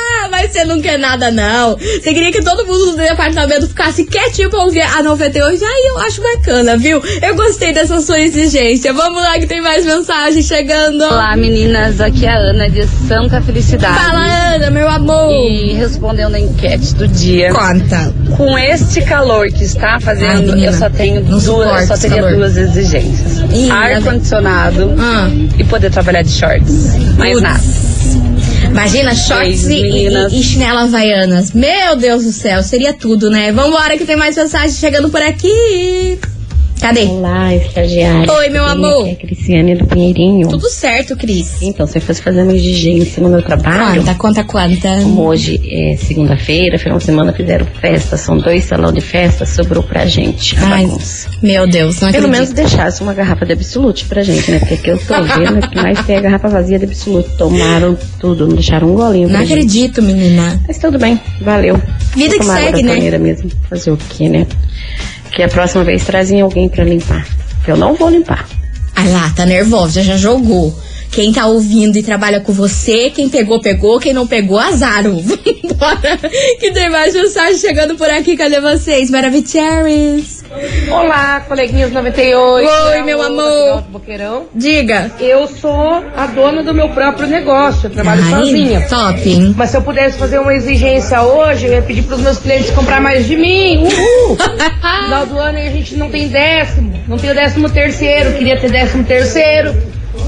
Mas 0.45 0.53
você 0.53 0.63
não 0.65 0.79
quer 0.79 0.99
nada, 0.99 1.31
não. 1.31 1.75
Você 1.75 2.13
queria 2.13 2.31
que 2.31 2.43
todo 2.43 2.65
mundo 2.67 2.91
do 2.91 2.97
departamento 2.97 3.67
ficasse 3.67 4.05
quietinho 4.05 4.49
pra 4.49 4.59
ouvir 4.63 4.81
a 4.81 5.01
98. 5.01 5.63
Aí 5.65 5.85
eu 5.87 5.97
acho 6.01 6.21
bacana, 6.21 6.77
viu? 6.77 7.01
Eu 7.21 7.35
gostei 7.35 7.73
dessa 7.73 7.99
sua 7.99 8.19
exigência. 8.19 8.93
Vamos 8.93 9.21
lá 9.23 9.39
que 9.39 9.47
tem 9.47 9.59
mais 9.59 9.83
mensagem 9.85 10.43
chegando. 10.43 11.03
Olá 11.03 11.35
meninas, 11.35 11.99
aqui 11.99 12.25
é 12.27 12.29
a 12.29 12.37
Ana 12.37 12.69
de 12.69 12.85
Santa 13.07 13.41
Felicidade. 13.41 13.97
Fala, 13.97 14.53
Ana, 14.55 14.69
meu 14.69 14.87
amor. 14.87 15.31
E 15.31 15.73
respondendo 15.73 16.35
a 16.35 16.39
enquete 16.39 16.93
do 16.93 17.07
dia. 17.07 17.51
Conta. 17.51 18.13
Com 18.37 18.55
este 18.57 19.01
calor 19.01 19.47
que 19.47 19.63
está 19.63 19.95
Ai, 19.95 19.99
fazendo, 20.01 20.43
menina, 20.53 20.67
eu 20.67 20.73
só 20.73 20.89
tenho 20.91 21.21
duas, 21.23 21.81
eu 21.81 21.87
só 21.87 21.97
teria 21.97 22.17
calor. 22.21 22.35
duas 22.35 22.55
exigências. 22.55 23.39
Ih, 23.51 23.71
Ar 23.71 23.99
condicionado 24.03 24.93
Ah. 24.99 25.27
e 25.57 25.63
poder 25.63 25.89
trabalhar 25.89 26.21
de 26.21 26.29
shorts. 26.31 26.93
Mais 27.17 27.31
Putz. 27.33 27.41
nada. 27.41 27.94
Imagina, 28.75 29.15
shorts 29.15 29.67
e, 29.67 29.75
e, 29.75 30.37
e 30.37 30.43
chinela 30.43 30.81
havaianas. 30.81 31.53
Meu 31.53 31.95
Deus 31.95 32.25
do 32.25 32.31
céu, 32.33 32.61
seria 32.61 32.91
tudo, 32.91 33.29
né? 33.29 33.49
Vambora 33.53 33.97
que 33.97 34.05
tem 34.05 34.17
mais 34.17 34.35
mensagem 34.35 34.75
chegando 34.75 35.09
por 35.09 35.21
aqui. 35.21 36.19
Cadê? 36.79 37.05
Olá, 37.05 37.55
estagiária. 37.55 38.31
Oi, 38.31 38.49
meu 38.49 38.63
amor. 38.63 39.01
Aqui 39.01 39.09
é 39.09 39.13
a 39.13 39.15
Cristiane 39.15 39.75
do 39.75 39.85
Pinheirinho. 39.87 40.47
Tudo 40.49 40.69
certo, 40.69 41.15
Cris. 41.15 41.61
Então, 41.61 41.87
você 41.87 41.99
foi 41.99 42.13
fazer 42.13 42.43
uma 42.43 42.53
exigência 42.53 43.23
no 43.23 43.29
meu 43.29 43.41
trabalho. 43.41 44.01
Conta, 44.01 44.13
conta, 44.15 44.43
conta. 44.43 44.89
Como 45.01 45.23
hoje 45.23 45.59
é 45.67 45.95
segunda-feira, 45.97 46.77
final 46.77 46.97
de 46.99 47.05
semana 47.05 47.33
fizeram 47.33 47.65
festa, 47.81 48.17
são 48.17 48.37
dois 48.37 48.65
salão 48.65 48.91
de 48.91 49.01
festa, 49.01 49.45
sobrou 49.45 49.81
pra 49.81 50.05
gente. 50.05 50.55
Ai, 50.59 50.85
bagunça. 50.85 51.29
meu 51.41 51.65
Deus, 51.67 51.99
não 52.01 52.11
Pelo 52.11 52.25
acredito. 52.27 52.31
menos 52.31 52.51
deixasse 52.51 53.01
uma 53.01 53.13
garrafa 53.13 53.45
de 53.45 53.53
Absolute 53.53 54.05
pra 54.05 54.21
gente, 54.21 54.51
né? 54.51 54.59
Porque 54.59 54.73
aqui 54.75 54.89
eu 54.89 54.97
tô 54.99 55.13
vendo 55.23 55.67
que 55.67 55.75
mais 55.77 56.05
tem 56.05 56.17
a 56.17 56.21
garrafa 56.21 56.49
vazia 56.49 56.77
de 56.77 56.85
Absolute. 56.85 57.29
Tomaram 57.37 57.97
tudo, 58.19 58.47
não 58.47 58.53
deixaram 58.55 58.91
um 58.91 58.95
golinho 58.95 59.27
Não 59.29 59.39
gente. 59.39 59.53
acredito, 59.53 60.01
menina. 60.03 60.61
Mas 60.67 60.77
tudo 60.77 60.99
bem, 60.99 61.19
valeu. 61.41 61.81
Vida 62.15 62.37
que 62.37 62.45
segue, 62.45 62.83
né? 62.83 63.17
mesmo. 63.17 63.49
Fazer 63.69 63.91
o 63.91 63.97
quê, 63.97 64.29
né? 64.29 64.45
Que 65.35 65.43
a 65.43 65.49
próxima 65.49 65.83
vez 65.83 66.05
trazem 66.05 66.39
alguém 66.39 66.69
pra 66.69 66.85
limpar. 66.85 67.27
Eu 67.67 67.75
não 67.75 67.93
vou 67.93 68.09
limpar. 68.09 68.47
Ah 68.95 69.03
lá, 69.03 69.33
tá 69.35 69.45
nervosa, 69.45 70.01
já 70.01 70.15
jogou. 70.15 70.73
Quem 71.15 71.31
tá 71.31 71.45
ouvindo 71.45 71.97
e 71.97 72.03
trabalha 72.03 72.41
com 72.41 72.51
você, 72.51 73.09
quem 73.09 73.29
pegou, 73.29 73.61
pegou, 73.61 73.97
quem 74.01 74.11
não 74.13 74.27
pegou, 74.27 74.59
azaram. 74.59 75.23
Vambora, 75.75 76.17
que 76.59 76.71
tem 76.71 76.89
mais 76.89 77.13
mensagem 77.13 77.57
chegando 77.57 77.95
por 77.95 78.09
aqui. 78.09 78.35
Cadê 78.35 78.59
vocês, 78.59 79.09
Maravicheries? 79.09 80.43
Olá, 80.89 81.41
coleguinhas 81.47 81.91
98. 81.91 82.69
Oi, 82.69 83.01
meu 83.03 83.21
amor. 83.21 83.81
Boqueirão. 83.83 84.47
Diga. 84.53 85.11
Eu 85.19 85.47
sou 85.47 86.03
a 86.15 86.27
dona 86.27 86.63
do 86.63 86.73
meu 86.73 86.89
próprio 86.89 87.27
negócio, 87.27 87.87
eu 87.87 87.91
trabalho 87.91 88.21
Ai, 88.23 88.31
sozinha. 88.31 88.87
top, 88.87 89.29
hein? 89.29 89.53
Mas 89.57 89.69
se 89.69 89.77
eu 89.77 89.81
pudesse 89.81 90.17
fazer 90.17 90.39
uma 90.39 90.53
exigência 90.53 91.21
hoje, 91.21 91.67
eu 91.67 91.73
ia 91.73 91.81
pedir 91.81 92.03
para 92.03 92.15
os 92.15 92.21
meus 92.21 92.37
clientes 92.39 92.71
comprar 92.71 93.01
mais 93.01 93.25
de 93.25 93.35
mim. 93.35 93.83
Uhul! 93.83 94.37
Final 95.05 95.25
do 95.25 95.37
ano 95.37 95.57
a 95.59 95.69
gente 95.69 95.95
não 95.95 96.09
tem 96.09 96.27
décimo, 96.27 96.93
não 97.07 97.17
tem 97.17 97.31
o 97.31 97.35
décimo 97.35 97.69
terceiro, 97.69 98.33
queria 98.33 98.59
ter 98.59 98.71
décimo 98.71 99.03
terceiro, 99.03 99.75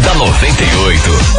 da 0.05 0.13
98. 0.13 1.34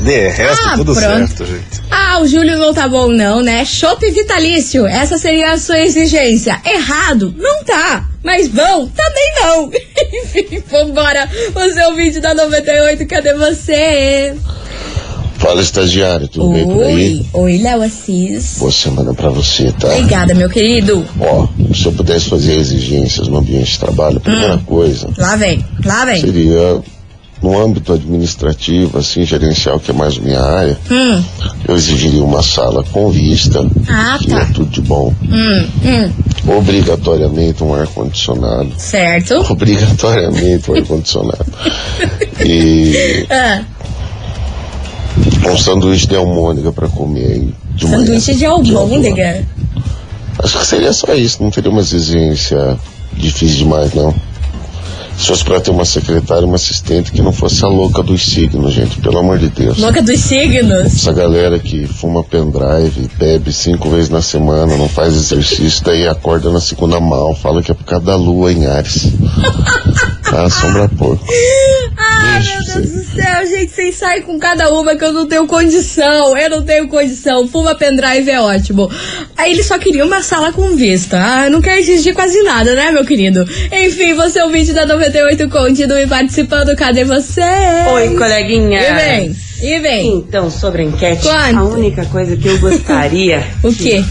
De 0.00 0.28
resto, 0.28 0.66
Ah, 0.68 0.76
tudo 0.76 0.92
pronto. 0.94 0.98
certo, 1.06 1.46
gente. 1.46 1.82
Ah, 1.90 2.18
o 2.20 2.26
Júlio 2.26 2.58
não 2.58 2.74
tá 2.74 2.88
bom 2.88 3.08
não, 3.08 3.40
né? 3.42 3.64
Chopp 3.64 4.04
vitalício, 4.10 4.86
essa 4.86 5.16
seria 5.16 5.52
a 5.52 5.58
sua 5.58 5.78
exigência. 5.80 6.60
Errado? 6.64 7.32
Não 7.38 7.62
tá. 7.64 8.04
Mas 8.24 8.48
bom? 8.48 8.88
Também 8.88 9.32
não. 9.40 9.70
Enfim, 10.22 10.62
vambora. 10.70 11.28
Você 11.54 11.80
é 11.80 11.88
o 11.88 11.94
vídeo 11.94 12.20
da 12.20 12.34
98, 12.34 13.06
cadê 13.06 13.34
você? 13.34 14.34
Fala, 15.42 15.60
estagiário, 15.60 16.28
tudo 16.28 16.52
bem 16.52 16.64
por 16.66 16.84
aí? 16.84 17.26
Oi, 17.34 17.42
oi, 17.42 17.58
Léo 17.58 17.82
Assis. 17.82 18.58
Boa 18.58 18.70
semana 18.70 19.12
pra 19.12 19.28
você, 19.28 19.72
tá? 19.72 19.88
Obrigada, 19.88 20.34
meu 20.34 20.48
querido. 20.48 21.04
Ó, 21.18 21.48
se 21.74 21.86
eu 21.86 21.92
pudesse 21.92 22.28
fazer 22.30 22.56
exigências 22.58 23.26
no 23.26 23.38
ambiente 23.38 23.72
de 23.72 23.78
trabalho, 23.80 24.18
a 24.18 24.20
primeira 24.20 24.54
Hum. 24.54 24.58
coisa 24.64 25.08
Lá 25.18 25.34
vem, 25.34 25.64
lá 25.84 26.04
vem. 26.04 26.20
seria 26.20 26.80
no 27.42 27.60
âmbito 27.60 27.92
administrativo, 27.92 28.96
assim, 28.98 29.24
gerencial, 29.24 29.80
que 29.80 29.90
é 29.90 29.94
mais 29.94 30.16
minha 30.16 30.40
área, 30.40 30.78
Hum, 30.88 31.20
eu 31.66 31.74
exigiria 31.74 32.22
uma 32.22 32.40
sala 32.40 32.84
com 32.92 33.10
vista, 33.10 33.68
Ah, 33.88 34.16
que 34.20 34.28
tá. 34.28 34.42
é 34.42 34.44
tudo 34.44 34.66
de 34.70 34.80
bom. 34.80 35.12
hum, 35.24 35.66
hum. 35.84 36.12
Obrigatoriamente 36.56 37.62
um 37.64 37.72
ar-condicionado. 37.74 38.72
Certo. 38.78 39.34
Obrigatoriamente 39.50 40.70
um 40.70 40.76
ar-condicionado. 40.76 41.46
E 42.44 43.26
Ah, 43.30 43.62
um 45.50 45.58
sanduíche 45.58 46.06
de 46.06 46.16
almôndega 46.16 46.72
pra 46.72 46.88
comer 46.88 47.24
aí 47.24 47.54
de 47.74 47.86
manhã. 47.86 47.98
sanduíche 47.98 48.34
de 48.34 48.44
almôndega. 48.46 49.46
Acho 50.38 50.58
que 50.58 50.66
seria 50.66 50.92
só 50.92 51.14
isso, 51.14 51.42
não 51.42 51.50
teria 51.50 51.70
uma 51.70 51.80
exigência 51.80 52.78
difícil 53.12 53.58
demais, 53.58 53.92
não. 53.94 54.14
Se 55.18 55.28
fosse 55.28 55.44
pra 55.44 55.60
ter 55.60 55.70
uma 55.70 55.84
secretária, 55.84 56.46
uma 56.46 56.56
assistente 56.56 57.12
que 57.12 57.20
não 57.22 57.32
fosse 57.32 57.62
a 57.64 57.68
louca 57.68 58.02
dos 58.02 58.24
signos, 58.24 58.72
gente, 58.72 58.98
pelo 58.98 59.18
amor 59.18 59.38
de 59.38 59.48
Deus. 59.50 59.78
Louca 59.78 60.02
dos 60.02 60.18
signos. 60.18 60.86
Essa 60.86 61.12
galera 61.12 61.58
que 61.58 61.86
fuma 61.86 62.24
pendrive, 62.24 63.08
bebe 63.18 63.52
cinco 63.52 63.90
vezes 63.90 64.08
na 64.08 64.22
semana, 64.22 64.76
não 64.76 64.88
faz 64.88 65.14
exercício, 65.14 65.84
daí 65.84 66.08
acorda 66.08 66.50
na 66.50 66.60
segunda 66.60 66.98
mal, 66.98 67.36
fala 67.36 67.62
que 67.62 67.70
é 67.70 67.74
por 67.74 67.84
causa 67.84 68.06
da 68.06 68.16
lua 68.16 68.52
em 68.52 68.66
Ares. 68.66 69.12
Ah, 70.34 70.48
sombra 70.50 70.88
porco. 70.88 71.24
Ah, 72.04 72.40
meu 72.40 72.64
Deus 72.82 72.90
do 72.90 73.04
céu, 73.14 73.46
gente, 73.46 73.70
vocês 73.72 73.94
saem 73.96 74.22
com 74.22 74.38
cada 74.38 74.70
uma 74.72 74.96
que 74.96 75.04
eu 75.04 75.12
não 75.12 75.26
tenho 75.28 75.46
condição. 75.46 76.36
Eu 76.36 76.48
não 76.50 76.62
tenho 76.62 76.88
condição. 76.88 77.46
Fuma 77.46 77.74
pendrive 77.74 78.30
é 78.30 78.40
ótimo. 78.40 78.90
Aí 79.36 79.52
ele 79.52 79.62
só 79.62 79.78
queria 79.78 80.04
uma 80.04 80.22
sala 80.22 80.52
com 80.52 80.74
vista. 80.74 81.18
Ah, 81.18 81.50
não 81.50 81.60
quer 81.60 81.78
exigir 81.78 82.14
quase 82.14 82.42
nada, 82.42 82.74
né, 82.74 82.90
meu 82.90 83.04
querido? 83.04 83.44
Enfim, 83.70 84.14
você 84.14 84.38
é 84.40 84.44
o 84.46 84.50
vídeo 84.50 84.74
da 84.74 84.86
98, 84.86 85.48
continue 85.48 86.06
participando. 86.06 86.74
Cadê 86.76 87.04
você? 87.04 87.42
Oi, 87.94 88.16
coleguinha. 88.16 88.80
E 88.80 88.94
vem, 88.94 89.36
e 89.62 89.78
vem. 89.80 90.16
Então, 90.16 90.50
sobre 90.50 90.82
a 90.82 90.84
enquete, 90.86 91.22
Quanto? 91.22 91.58
a 91.58 91.64
única 91.64 92.04
coisa 92.06 92.36
que 92.36 92.48
eu 92.48 92.58
gostaria 92.58 93.44
O 93.62 93.72
quê? 93.72 94.02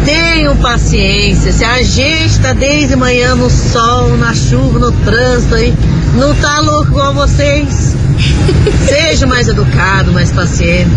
tenham 0.05 0.57
paciência. 0.57 1.53
Se 1.53 1.65
a 1.65 1.83
gente 1.83 2.39
tá 2.41 2.53
desde 2.55 2.97
manhã 2.97 3.35
no 3.35 3.49
sol, 3.51 4.17
na 4.17 4.35
chuva, 4.35 4.79
no 4.79 4.91
trânsito 4.93 5.55
aí, 5.55 5.75
não 6.15 6.35
tá 6.35 6.59
louco 6.61 6.89
igual 6.89 7.15
vocês. 7.15 7.95
Seja 8.89 9.27
mais 9.27 9.49
educado, 9.49 10.13
mais 10.13 10.31
paciente. 10.31 10.91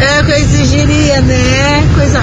É 0.00 0.20
o 0.20 0.24
que 0.24 0.32
eu 0.32 0.36
exigiria, 0.36 1.20
né? 1.20 1.88
Coisa. 1.94 2.20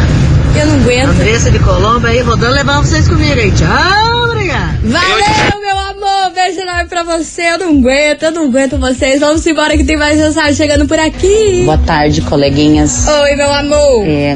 Eu 0.60 0.68
não 0.68 0.76
aguento. 0.76 1.10
Andressa 1.10 1.50
de 1.50 1.60
Colombo 1.60 2.06
aí, 2.08 2.20
rodando 2.22 2.54
levar 2.54 2.82
vocês 2.82 3.08
comigo 3.08 3.40
aí. 3.40 3.52
Tchau, 3.52 4.26
obrigado. 4.26 4.78
Valeu, 4.84 5.62
meu 5.62 5.80
amor! 5.80 6.34
Beijo 6.34 6.60
enorme 6.60 6.86
pra 6.90 7.04
você. 7.04 7.42
Eu 7.44 7.60
não 7.60 7.70
aguento, 7.70 8.24
eu 8.24 8.32
não 8.32 8.46
aguento 8.46 8.78
vocês. 8.78 9.20
Vamos 9.22 9.46
embora 9.48 9.78
que 9.78 9.84
tem 9.84 9.98
mais 9.98 10.20
mensagem 10.20 10.54
chegando 10.54 10.86
por 10.86 11.00
aqui. 11.00 11.64
Boa 11.64 11.78
tarde, 11.78 12.22
coleguinhas. 12.22 13.08
Oi, 13.08 13.36
meu 13.36 13.52
amor. 13.52 14.06
É, 14.06 14.36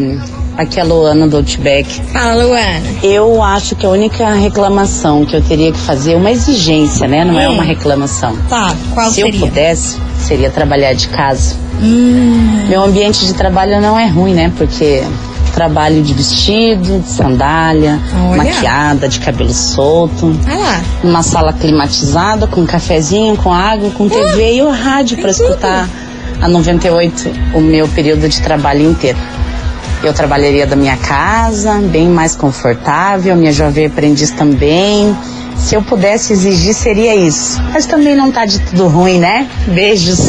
aqui 0.57 0.79
é 0.79 0.83
a 0.83 0.85
Luana 0.85 1.27
do 1.27 1.37
Outback. 1.37 2.01
Fala, 2.13 2.43
Luana. 2.43 2.81
Eu 3.03 3.41
acho 3.43 3.75
que 3.75 3.85
a 3.85 3.89
única 3.89 4.33
reclamação 4.33 5.25
que 5.25 5.35
eu 5.35 5.41
teria 5.41 5.71
que 5.71 5.77
fazer 5.79 6.13
é 6.13 6.15
uma 6.17 6.31
exigência, 6.31 7.07
né? 7.07 7.23
Não 7.25 7.39
é 7.39 7.49
Hum. 7.49 7.53
uma 7.53 7.63
reclamação. 7.63 8.35
Tá, 8.49 8.73
qual 8.93 9.09
Se 9.09 9.15
seria? 9.15 9.35
eu 9.35 9.39
pudesse, 9.47 9.97
seria 10.19 10.49
trabalhar 10.49 10.93
de 10.93 11.07
casa. 11.09 11.55
Hum. 11.81 12.65
Meu 12.69 12.83
ambiente 12.83 13.25
de 13.25 13.33
trabalho 13.33 13.81
não 13.81 13.99
é 13.99 14.07
ruim, 14.07 14.33
né? 14.33 14.51
Porque 14.57 15.03
trabalho 15.53 16.01
de 16.03 16.13
vestido, 16.13 16.99
de 16.99 17.07
sandália, 17.09 17.97
Olha. 18.29 18.37
maquiada, 18.43 19.07
de 19.07 19.19
cabelo 19.21 19.53
solto. 19.53 20.37
Olha 20.45 20.57
lá. 20.57 20.81
Uma 21.03 21.23
sala 21.23 21.53
climatizada, 21.53 22.45
com 22.45 22.61
um 22.61 22.65
cafezinho, 22.65 23.37
com 23.37 23.53
água, 23.53 23.89
com 23.91 24.09
TV 24.09 24.55
e 24.55 24.61
o 24.61 24.69
rádio 24.69 25.17
para 25.17 25.31
escutar 25.31 25.87
a 26.41 26.47
98 26.49 27.31
o 27.53 27.61
meu 27.61 27.87
período 27.87 28.27
de 28.27 28.41
trabalho 28.41 28.89
inteiro. 28.89 29.17
Eu 30.05 30.13
trabalharia 30.13 30.67
da 30.67 30.75
minha 30.75 30.95
casa, 30.97 31.79
bem 31.79 32.07
mais 32.07 32.35
confortável, 32.35 33.35
minha 33.35 33.51
jovem 33.51 33.87
aprendiz 33.87 34.29
também. 34.29 35.17
Se 35.57 35.73
eu 35.73 35.81
pudesse 35.81 36.31
exigir, 36.31 36.75
seria 36.75 37.15
isso. 37.15 37.59
Mas 37.73 37.87
também 37.87 38.15
não 38.15 38.31
tá 38.31 38.45
de 38.45 38.59
tudo 38.59 38.87
ruim, 38.87 39.17
né? 39.17 39.49
Beijos. 39.65 40.19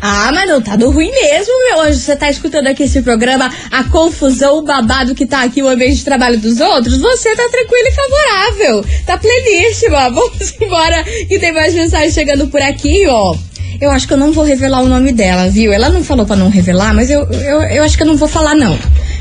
Ah, 0.00 0.30
mas 0.32 0.48
não 0.48 0.62
tá 0.62 0.74
do 0.74 0.90
ruim 0.90 1.10
mesmo, 1.10 1.52
meu 1.68 1.82
anjo. 1.82 1.98
Você 1.98 2.16
tá 2.16 2.30
escutando 2.30 2.68
aqui 2.68 2.84
esse 2.84 3.02
programa, 3.02 3.52
a 3.70 3.84
confusão, 3.84 4.56
o 4.56 4.62
babado 4.62 5.14
que 5.14 5.26
tá 5.26 5.42
aqui, 5.42 5.62
o 5.62 5.68
ambiente 5.68 5.96
de 5.96 6.04
trabalho 6.06 6.38
dos 6.38 6.58
outros. 6.58 6.98
Você 6.98 7.36
tá 7.36 7.46
tranquilo 7.50 7.88
e 7.88 7.92
favorável. 7.92 8.84
Tá 9.04 9.18
pleníssima. 9.18 10.08
Vamos 10.16 10.54
embora 10.58 11.04
que 11.04 11.38
tem 11.38 11.52
mais 11.52 11.74
mensagem 11.74 12.10
chegando 12.10 12.46
por 12.48 12.62
aqui, 12.62 13.06
ó. 13.06 13.36
Eu 13.78 13.90
acho 13.90 14.06
que 14.08 14.14
eu 14.14 14.18
não 14.18 14.32
vou 14.32 14.44
revelar 14.44 14.80
o 14.80 14.88
nome 14.88 15.12
dela, 15.12 15.50
viu? 15.50 15.74
Ela 15.74 15.90
não 15.90 16.02
falou 16.02 16.24
pra 16.24 16.36
não 16.36 16.48
revelar, 16.48 16.94
mas 16.94 17.10
eu, 17.10 17.28
eu, 17.30 17.60
eu 17.64 17.84
acho 17.84 17.98
que 17.98 18.02
eu 18.02 18.06
não 18.06 18.16
vou 18.16 18.28
falar, 18.28 18.54
não. 18.54 18.78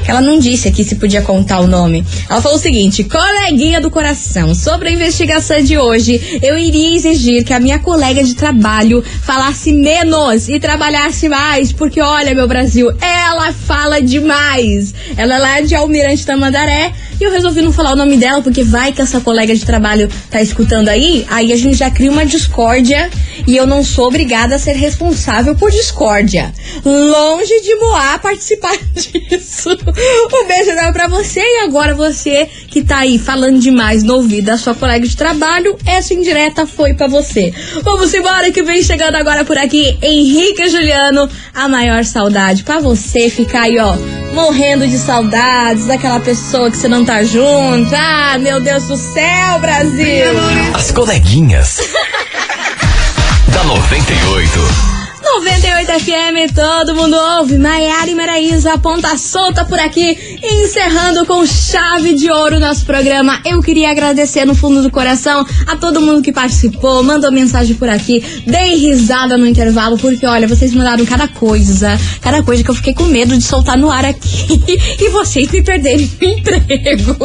Ela 0.07 0.21
não 0.21 0.39
disse 0.39 0.67
aqui 0.67 0.83
se 0.83 0.95
podia 0.95 1.21
contar 1.21 1.59
o 1.59 1.67
nome. 1.67 2.05
Ela 2.29 2.41
falou 2.41 2.57
o 2.57 2.61
seguinte: 2.61 3.03
coleguinha 3.03 3.81
do 3.81 3.91
coração, 3.91 4.53
sobre 4.53 4.89
a 4.89 4.91
investigação 4.91 5.61
de 5.61 5.77
hoje, 5.77 6.39
eu 6.41 6.57
iria 6.57 6.95
exigir 6.95 7.43
que 7.43 7.53
a 7.53 7.59
minha 7.59 7.79
colega 7.79 8.23
de 8.23 8.35
trabalho 8.35 9.03
falasse 9.23 9.71
menos 9.73 10.47
e 10.49 10.59
trabalhasse 10.59 11.29
mais, 11.29 11.71
porque 11.71 12.01
olha, 12.01 12.33
meu 12.33 12.47
Brasil, 12.47 12.91
ela 13.01 13.51
fala 13.51 14.01
demais. 14.01 14.93
Ela 15.17 15.35
é 15.35 15.39
lá 15.39 15.61
de 15.61 15.75
Almirante 15.75 16.25
Tamandaré 16.25 16.93
e 17.19 17.23
eu 17.23 17.31
resolvi 17.31 17.61
não 17.61 17.71
falar 17.71 17.93
o 17.93 17.95
nome 17.95 18.17
dela, 18.17 18.41
porque 18.41 18.63
vai 18.63 18.91
que 18.91 19.01
essa 19.01 19.21
colega 19.21 19.55
de 19.55 19.65
trabalho 19.65 20.09
tá 20.29 20.41
escutando 20.41 20.89
aí, 20.89 21.25
aí 21.29 21.51
a 21.51 21.55
gente 21.55 21.77
já 21.77 21.89
cria 21.89 22.11
uma 22.11 22.25
discórdia 22.25 23.09
e 23.47 23.55
eu 23.55 23.65
não 23.65 23.83
sou 23.83 24.07
obrigada 24.07 24.55
a 24.55 24.59
ser 24.59 24.73
responsável 24.73 25.55
por 25.55 25.71
discórdia. 25.71 26.53
Longe 26.83 27.61
de 27.61 27.75
Moá 27.75 28.19
participar 28.19 28.77
disso. 28.93 29.69
Um 29.71 30.47
beijo 30.47 30.71
enorme 30.71 30.93
pra 30.93 31.07
você 31.07 31.39
e 31.39 31.63
agora 31.63 31.93
você 31.93 32.47
que 32.67 32.83
tá 32.83 32.99
aí 32.99 33.17
falando 33.17 33.59
demais 33.59 34.03
no 34.03 34.15
ouvido 34.15 34.45
da 34.45 34.57
sua 34.57 34.75
colega 34.75 35.07
de 35.07 35.15
trabalho, 35.15 35.77
essa 35.85 36.13
indireta 36.13 36.65
foi 36.65 36.93
pra 36.93 37.07
você. 37.07 37.53
Vamos 37.83 38.13
embora 38.13 38.51
que 38.51 38.61
vem 38.63 38.83
chegando 38.83 39.15
agora 39.15 39.45
por 39.45 39.57
aqui 39.57 39.97
Henrique 40.01 40.67
Juliano, 40.69 41.29
a 41.53 41.67
maior 41.67 42.03
saudade 42.03 42.63
pra 42.63 42.79
você 42.79 43.29
ficar 43.29 43.63
aí, 43.63 43.79
ó, 43.79 43.95
morrendo 44.33 44.87
de 44.87 44.97
saudades 44.97 45.85
daquela 45.85 46.19
pessoa 46.19 46.69
que 46.69 46.77
você 46.77 46.87
não 46.87 47.04
tá 47.05 47.23
junto. 47.23 47.93
Ah, 47.95 48.37
meu 48.39 48.59
Deus 48.59 48.87
do 48.87 48.97
céu, 48.97 49.59
Brasil! 49.59 50.33
As 50.73 50.91
coleguinhas 50.91 51.77
da 53.53 53.63
98. 53.63 54.94
98 55.25 55.91
FM, 55.99 56.53
todo 56.53 56.95
mundo 56.95 57.15
ouve. 57.15 57.57
Maiara 57.57 58.09
e 58.09 58.15
Maraísa, 58.15 58.77
ponta 58.77 59.17
solta 59.17 59.65
por 59.65 59.79
aqui, 59.79 60.39
encerrando 60.41 61.25
com 61.25 61.45
chave 61.45 62.13
de 62.13 62.29
ouro 62.29 62.59
nosso 62.59 62.85
programa. 62.85 63.41
Eu 63.43 63.59
queria 63.59 63.89
agradecer 63.89 64.45
no 64.45 64.53
fundo 64.53 64.83
do 64.83 64.91
coração 64.91 65.45
a 65.65 65.75
todo 65.75 65.99
mundo 65.99 66.21
que 66.21 66.31
participou, 66.31 67.01
mandou 67.01 67.31
mensagem 67.31 67.75
por 67.75 67.89
aqui, 67.89 68.23
dei 68.45 68.75
risada 68.75 69.35
no 69.35 69.47
intervalo, 69.47 69.97
porque 69.97 70.25
olha, 70.27 70.47
vocês 70.47 70.73
mandaram 70.73 71.03
cada 71.05 71.27
coisa, 71.27 71.99
cada 72.21 72.43
coisa 72.43 72.63
que 72.63 72.69
eu 72.69 72.75
fiquei 72.75 72.93
com 72.93 73.05
medo 73.05 73.35
de 73.35 73.43
soltar 73.43 73.77
no 73.77 73.89
ar 73.89 74.05
aqui 74.05 74.63
e 75.01 75.09
vocês 75.09 75.51
me 75.51 75.63
perderem 75.63 76.09
o 76.21 76.25
emprego. 76.25 77.17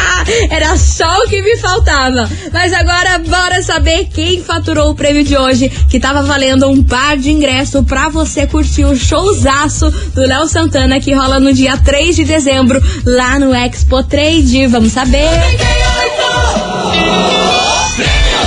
Era 0.50 0.76
só 0.76 1.18
o 1.18 1.28
que 1.28 1.42
me 1.42 1.56
faltava. 1.58 2.28
Mas 2.50 2.72
agora, 2.72 3.18
bora 3.18 3.62
saber 3.62 4.08
quem 4.12 4.42
faturou 4.42 4.90
o 4.90 4.94
prêmio 4.94 5.22
de 5.22 5.36
hoje, 5.36 5.68
que 5.90 6.00
tava 6.00 6.22
valendo 6.22 6.66
um 6.66 6.82
par 6.82 7.18
de 7.18 7.41
ingressos 7.42 7.84
pra 7.84 8.08
você 8.08 8.46
curtir 8.46 8.84
o 8.84 8.94
showzaço 8.94 9.90
do 10.14 10.20
Léo 10.20 10.46
Santana 10.46 11.00
que 11.00 11.12
rola 11.12 11.40
no 11.40 11.52
dia 11.52 11.76
3 11.76 12.14
de 12.14 12.24
dezembro 12.24 12.80
lá 13.04 13.36
no 13.36 13.52
Expo 13.52 14.00
Trade. 14.04 14.68
Vamos 14.68 14.92
saber? 14.92 15.28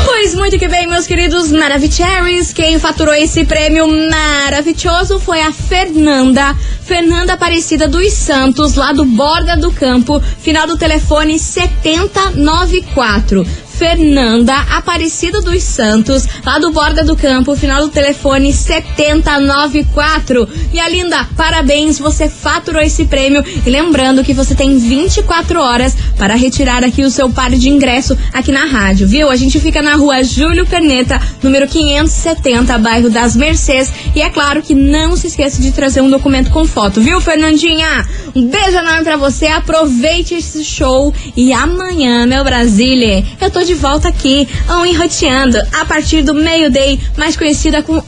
Pois 0.05 0.33
muito 0.33 0.57
que 0.57 0.69
bem, 0.69 0.87
meus 0.87 1.05
queridos 1.05 1.51
Maravicheries. 1.51 2.53
Quem 2.53 2.79
faturou 2.79 3.13
esse 3.13 3.43
prêmio 3.43 3.85
maravilhoso 4.09 5.19
foi 5.19 5.41
a 5.41 5.51
Fernanda. 5.51 6.55
Fernanda 6.85 7.33
Aparecida 7.33 7.89
dos 7.89 8.13
Santos, 8.13 8.75
lá 8.75 8.93
do 8.93 9.03
Borda 9.03 9.57
do 9.57 9.73
Campo, 9.73 10.21
final 10.39 10.65
do 10.67 10.77
telefone 10.77 11.37
7094. 11.37 13.45
Fernanda 13.77 14.55
Aparecida 14.71 15.41
dos 15.41 15.61
Santos, 15.61 16.25
lá 16.45 16.57
do 16.59 16.71
Borda 16.71 17.03
do 17.03 17.15
Campo, 17.15 17.55
final 17.55 17.81
do 17.81 17.89
telefone 17.89 18.53
7094. 18.53 20.47
Minha 20.71 20.87
linda, 20.87 21.27
parabéns, 21.35 21.99
você 21.99 22.29
faturou 22.29 22.81
esse 22.81 23.03
prêmio. 23.05 23.43
E 23.65 23.69
lembrando 23.69 24.23
que 24.23 24.33
você 24.33 24.55
tem 24.55 24.77
24 24.77 25.59
horas 25.59 25.93
para 26.17 26.35
retirar 26.35 26.85
aqui 26.85 27.03
o 27.03 27.11
seu 27.11 27.29
par 27.29 27.51
de 27.51 27.69
ingresso 27.69 28.17
aqui 28.33 28.51
na 28.51 28.63
rádio, 28.65 29.07
viu? 29.07 29.29
A 29.29 29.35
gente 29.35 29.59
fica 29.59 29.81
na 29.81 29.95
rua 29.95 30.23
Júlio 30.23 30.65
Perneta, 30.65 31.21
número 31.43 31.67
570, 31.67 32.77
bairro 32.77 33.09
das 33.09 33.35
Mercês. 33.35 33.91
E 34.15 34.21
é 34.21 34.29
claro 34.29 34.61
que 34.61 34.73
não 34.73 35.17
se 35.17 35.27
esqueça 35.27 35.61
de 35.61 35.71
trazer 35.71 35.99
um 35.99 36.09
documento 36.09 36.49
com 36.49 36.65
foto, 36.65 37.01
viu, 37.01 37.19
Fernandinha? 37.19 38.07
Um 38.33 38.47
beijo 38.47 38.77
enorme 38.77 39.03
pra 39.03 39.17
você, 39.17 39.47
aproveite 39.47 40.35
esse 40.35 40.63
show. 40.63 41.13
E 41.35 41.51
amanhã, 41.51 42.25
meu 42.25 42.43
Brasília, 42.43 43.25
eu 43.41 43.51
tô 43.51 43.64
de 43.65 43.73
volta 43.73 44.07
aqui, 44.07 44.47
um 44.69 44.85
enroteando, 44.85 45.57
a 45.73 45.85
partir 45.85 46.21
do 46.21 46.33
meio-day, 46.33 46.99
mais 47.17 47.35
conhecida 47.35 47.81
com, 47.81 48.01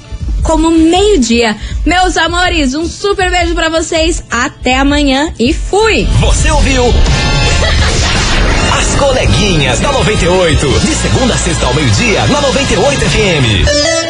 como 0.43 0.70
meio-dia. 0.70 1.58
Meus 1.86 2.15
amores, 2.15 2.76
um 2.76 2.88
super 2.88 3.32
beijo 3.32 3.56
pra 3.56 3.67
vocês, 3.67 4.24
até 4.30 4.78
amanhã 4.78 5.34
e 5.39 5.52
fui! 5.54 6.08
Você 6.20 6.52
ouviu? 6.52 6.84
As 8.78 8.96
coleguinhas 8.96 9.80
da 9.80 9.91
98. 9.91 10.80
De 10.80 10.96
segunda 10.96 11.34
a 11.34 11.38
sexta 11.38 11.65
ao 11.65 11.74
meio-dia, 11.74 12.26
na 12.28 12.39
98 12.41 13.02
FM. 13.02 14.07